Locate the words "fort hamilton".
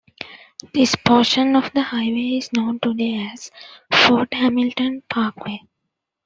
3.93-5.03